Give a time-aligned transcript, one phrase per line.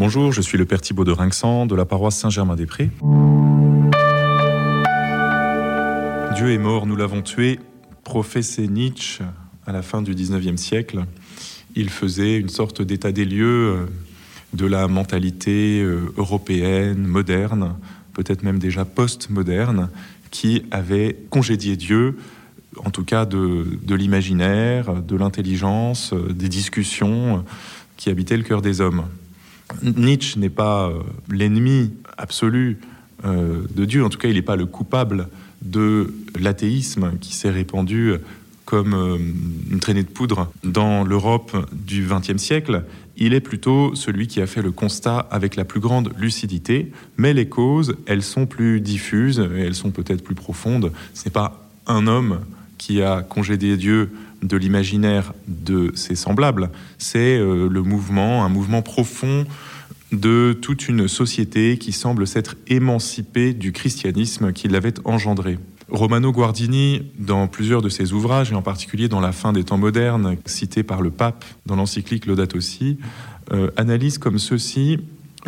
[0.00, 2.90] Bonjour, je suis le Père Thibault de Rinxan de la paroisse Saint-Germain-des-Prés.
[6.36, 7.58] Dieu est mort, nous l'avons tué,
[8.04, 9.24] professait Nietzsche
[9.66, 11.04] à la fin du 19e siècle.
[11.74, 13.86] Il faisait une sorte d'état des lieux euh,
[14.52, 17.74] de la mentalité euh, européenne, moderne,
[18.12, 19.90] peut-être même déjà post-moderne,
[20.30, 22.18] qui avait congédié Dieu,
[22.84, 27.44] en tout cas de, l'imaginaire, de l'intelligence, euh, des discussions
[27.96, 29.02] qui habitaient le cœur des hommes.
[29.82, 30.92] Nietzsche n'est pas
[31.30, 32.78] l'ennemi absolu
[33.24, 35.28] de Dieu, en tout cas il n'est pas le coupable
[35.62, 38.14] de l'athéisme qui s'est répandu
[38.68, 39.16] comme euh,
[39.70, 42.84] une traînée de poudre dans l'Europe du XXe siècle,
[43.16, 47.32] il est plutôt celui qui a fait le constat avec la plus grande lucidité, mais
[47.32, 50.92] les causes, elles sont plus diffuses et elles sont peut-être plus profondes.
[51.14, 52.40] Ce n'est pas un homme
[52.76, 54.10] qui a congédié Dieu
[54.42, 59.44] de l'imaginaire de ses semblables, c'est euh, le mouvement, un mouvement profond
[60.12, 65.58] de toute une société qui semble s'être émancipée du christianisme qui l'avait engendré.
[65.90, 69.78] Romano Guardini, dans plusieurs de ses ouvrages, et en particulier dans La fin des temps
[69.78, 72.98] modernes, cité par le pape dans l'encyclique Laudato Si,
[73.52, 74.98] euh, analyse comme ceci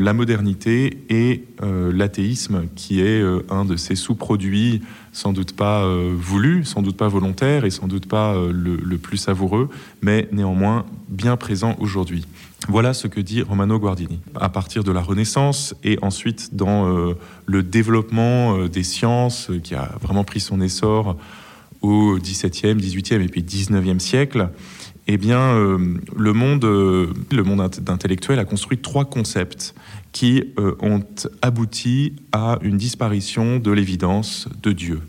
[0.00, 5.84] la modernité et euh, l'athéisme, qui est euh, un de ces sous-produits sans doute pas
[6.14, 9.68] voulus, sans doute pas volontaires et sans doute pas le, plus savoureux,
[10.02, 12.24] mais néanmoins bien présent aujourd'hui.
[12.68, 14.20] Voilà ce que dit Romano Guardini.
[14.34, 17.14] À partir de la Renaissance et ensuite dans euh,
[17.46, 21.16] le développement euh, des sciences euh, qui a vraiment pris son essor
[21.80, 24.50] au XVIIe, XVIIIe et puis XIXe siècle,
[25.06, 29.74] eh bien, le monde, le monde intellectuel a construit trois concepts
[30.12, 30.44] qui
[30.80, 31.04] ont
[31.42, 35.00] abouti à une disparition de l'évidence de Dieu.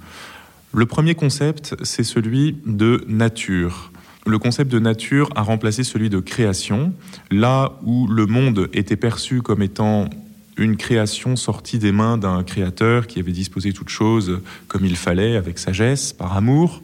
[0.73, 3.91] Le premier concept, c'est celui de nature
[4.25, 6.93] le concept de nature a remplacé celui de création,
[7.31, 10.09] là où le monde était perçu comme étant
[10.57, 15.37] une création sortie des mains d'un créateur qui avait disposé toutes choses comme il fallait,
[15.37, 16.81] avec sagesse, par amour.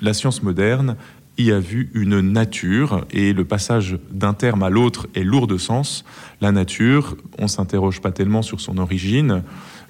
[0.00, 0.96] La science moderne
[1.44, 5.58] y a vu une nature, et le passage d'un terme à l'autre est lourd de
[5.58, 6.04] sens.
[6.40, 9.42] La nature, on s'interroge pas tellement sur son origine.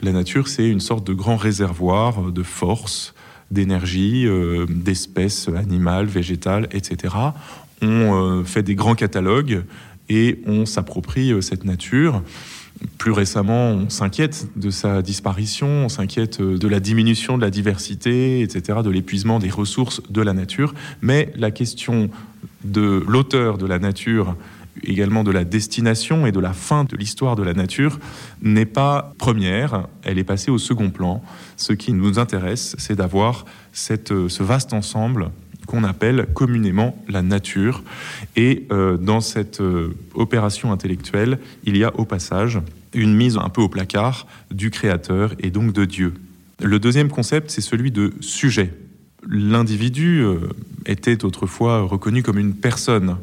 [0.03, 3.15] La nature, c'est une sorte de grand réservoir de force,
[3.51, 7.15] d'énergie, euh, d'espèces animales, végétales, etc.
[7.81, 9.63] On euh, fait des grands catalogues
[10.09, 12.23] et on s'approprie euh, cette nature.
[12.99, 18.41] Plus récemment, on s'inquiète de sa disparition, on s'inquiète de la diminution de la diversité,
[18.41, 20.75] etc., de l'épuisement des ressources de la nature.
[21.03, 22.09] Mais la question
[22.65, 24.37] de l'auteur de la nature
[24.83, 27.99] également de la destination et de la fin de l'histoire de la nature
[28.43, 31.23] n'est pas première, elle est passée au second plan.
[31.57, 33.45] Ce qui nous intéresse, c'est d'avoir
[33.91, 35.31] euh, ce vaste ensemble
[35.67, 37.83] qu'on appelle communément la nature.
[38.37, 42.61] Et euh, dans cette euh, opération intellectuelle, il y a au passage
[42.95, 46.15] une mise un peu au placard du Créateur et donc de Dieu.
[46.63, 48.73] Le deuxième concept, c'est celui de sujet.
[49.29, 50.25] L'individu
[50.87, 53.17] était autrefois reconnu comme une personne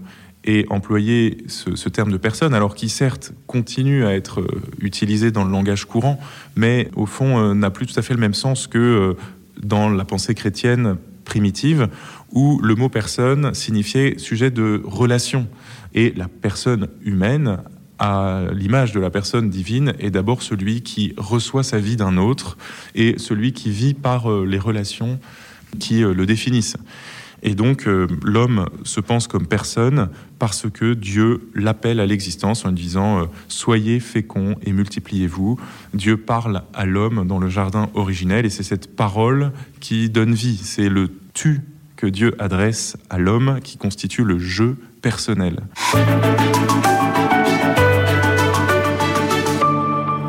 [0.45, 5.45] et employer ce, terme de personne, alors qui certes continue à être euh, utilisé dans
[5.45, 6.19] le langage courant,
[6.55, 9.13] mais au fond euh, n'a plus tout à fait le même sens que euh,
[9.61, 11.89] dans la pensée chrétienne primitive,
[12.31, 15.47] où le mot personne signifiait sujet de relation.
[15.93, 17.59] Et la personne humaine,
[17.99, 22.57] à l'image de la personne divine, est d'abord celui qui reçoit sa vie d'un autre
[22.95, 25.19] et celui qui vit par les relations
[25.79, 26.77] qui le définissent.
[27.45, 30.09] Et donc euh, l'homme se pense comme personne
[30.39, 35.59] parce que Dieu l'appelle à l'existence en disant euh, Soyez féconds et multipliez-vous.
[35.93, 40.57] Dieu parle à l'homme dans le jardin originel et c'est cette parole qui donne vie.
[40.57, 41.61] C'est le tu
[41.97, 45.59] que Dieu adresse à l'homme qui constitue le je personnel.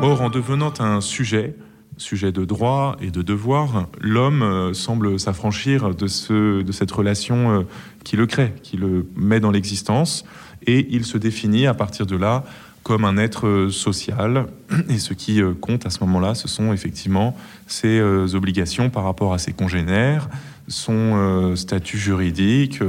[0.01, 1.55] Or, en devenant un sujet,
[1.97, 7.59] sujet de droit et de devoir, l'homme euh, semble s'affranchir de, ce, de cette relation
[7.59, 7.63] euh,
[8.03, 10.25] qui le crée, qui le met dans l'existence,
[10.67, 12.43] et il se définit à partir de là
[12.83, 14.47] comme un être euh, social.
[14.89, 17.35] Et ce qui compte à ce moment-là, ce sont effectivement
[17.67, 17.99] ses
[18.35, 20.29] obligations par rapport à ses congénères,
[20.67, 22.79] son statut juridique,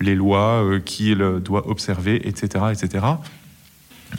[0.00, 3.04] les lois qu'il doit observer, etc., etc.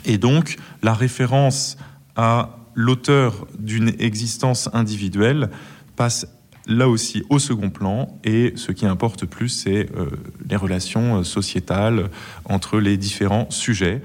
[0.04, 1.76] Et donc, la référence
[2.16, 5.50] à l'auteur d'une existence individuelle
[5.96, 6.28] passe
[6.68, 10.10] là aussi au second plan et ce qui importe plus, c'est euh,
[10.48, 12.10] les relations euh, sociétales
[12.44, 14.02] entre les différents sujets.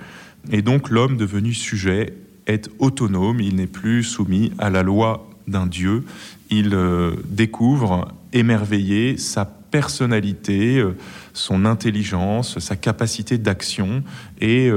[0.51, 2.13] Et donc l'homme devenu sujet
[2.47, 6.05] est autonome, il n'est plus soumis à la loi d'un Dieu,
[6.49, 10.83] il euh, découvre émerveillé sa personnalité,
[11.33, 14.03] son intelligence, sa capacité d'action,
[14.39, 14.69] et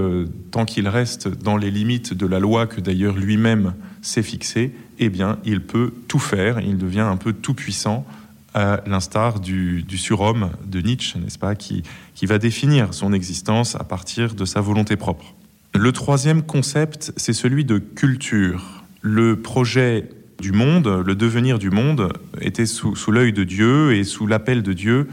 [0.50, 5.08] tant qu'il reste dans les limites de la loi que d'ailleurs lui-même s'est fixée, eh
[5.08, 8.06] bien, il peut tout faire, il devient un peu tout puissant
[8.54, 11.82] à l'instar du, surhomme de Nietzsche, n'est-ce pas, qui,
[12.14, 15.34] qui va définir son existence à partir de sa volonté propre.
[15.74, 18.84] Le troisième concept, c'est celui de culture.
[19.02, 20.08] Le projet
[20.40, 24.72] du monde, le devenir du monde, était sous, l'œil de Dieu et sous l'appel de
[24.72, 25.08] Dieu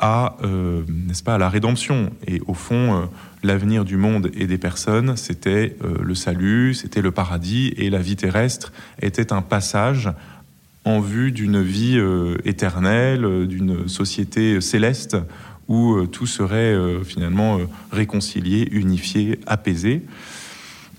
[0.00, 2.10] à, euh, n'est-ce pas, à la rédemption.
[2.26, 3.04] Et au fond, euh,
[3.42, 8.00] l'avenir du monde et des personnes, c'était euh, le salut, c'était le paradis, et la
[8.00, 10.10] vie terrestre était un passage
[10.84, 11.98] en vue d'une vie
[12.44, 15.16] éternelle, d'une société céleste
[15.66, 17.58] où tout serait finalement
[17.90, 20.02] réconcilié, unifié, apaisé.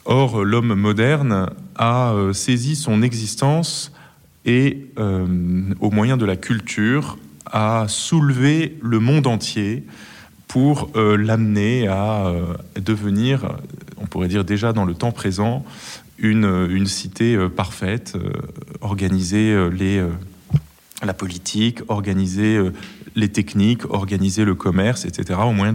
[0.06, 3.92] Or, l'homme moderne a saisi son existence
[4.46, 9.84] et, au moyen de la culture, a soulevé le monde entier
[10.48, 12.32] pour l'amener à
[12.80, 13.58] devenir,
[13.98, 15.66] on pourrait dire déjà dans le temps présent,
[16.18, 18.16] une, une cité parfaite,
[18.82, 20.04] organiser les,
[21.04, 22.60] la politique, organiser
[23.16, 25.74] les techniques, organiser le commerce, etc., au moyen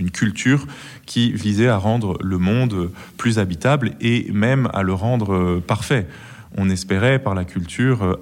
[0.00, 0.66] d'une culture
[1.04, 6.06] qui visait à rendre le monde plus habitable et même à le rendre euh, parfait.
[6.56, 8.18] On espérait par la culture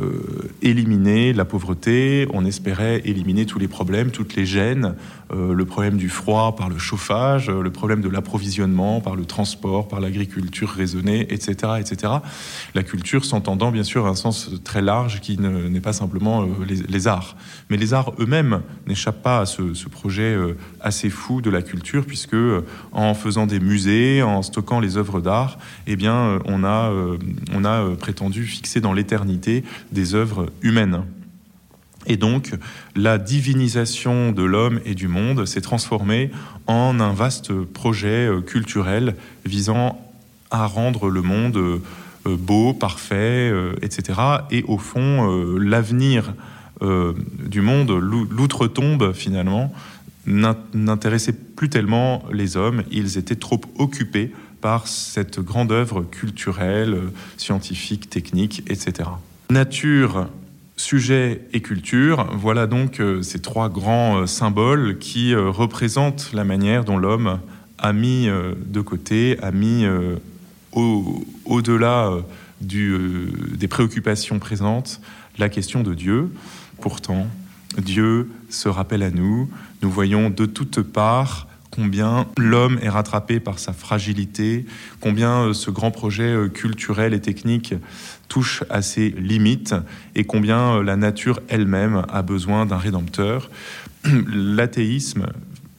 [0.00, 4.94] euh, éliminer la pauvreté, on espérait éliminer tous les problèmes, toutes les gênes,
[5.34, 9.26] euh, le problème du froid par le chauffage, euh, le problème de l'approvisionnement par le
[9.26, 12.10] transport, par l'agriculture raisonnée, etc., etc.
[12.74, 16.48] La culture s'entendant bien sûr un sens très large qui n'est pas simplement
[16.88, 17.36] les, arts.
[17.68, 20.34] Mais les arts eux-mêmes n'échappent pas à ce, ce projet
[20.80, 22.36] assez fou de la culture, puisque
[22.92, 26.92] en faisant des musées, en stockant les œuvres d'art, eh bien, on a,
[27.54, 31.04] on a prétendu fixer dans l'éternité des œuvres humaines.
[32.06, 32.54] Et donc,
[32.96, 36.30] la divinisation de l'homme et du monde s'est transformée
[36.66, 40.00] en un vaste projet euh, culturel visant
[40.50, 41.80] à rendre le monde euh,
[42.26, 44.18] beau, parfait, euh, etc.
[44.50, 46.34] Et au fond, l'avenir
[47.46, 49.72] du monde, l'outre-tombe finalement,
[50.26, 52.82] n'intéressait plus tellement les hommes.
[52.90, 56.98] Ils étaient trop occupés par cette grande œuvre culturelle,
[57.36, 59.10] scientifique, technique, etc.
[59.52, 60.28] Nature,
[60.76, 66.42] sujet et culture, voilà donc euh, ces trois grands euh, symboles qui euh, représentent la
[66.42, 67.38] manière dont l'homme
[67.76, 69.84] a mis de côté, a mis
[70.72, 72.12] au-delà
[72.60, 75.00] des préoccupations présentes
[75.36, 76.30] la question de Dieu.
[76.80, 77.26] Pourtant,
[77.76, 79.50] Dieu se rappelle à nous,
[79.82, 84.66] nous voyons de toutes parts combien l'homme est rattrapé par sa fragilité,
[85.00, 87.74] combien euh, ce grand projet euh, culturel et technique
[88.28, 89.74] touche à ses limites
[90.14, 93.50] et combien euh, la nature elle-même a besoin d'un rédempteur.
[94.04, 95.26] L'athéisme,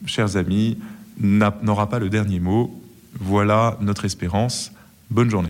[0.05, 0.77] chers amis,
[1.19, 2.81] n'aura pas le dernier mot.
[3.19, 4.71] Voilà notre espérance.
[5.11, 5.41] Bonne journée.